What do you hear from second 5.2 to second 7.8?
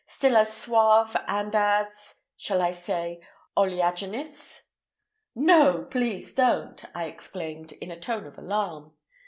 "No, please don't!" I exclaimed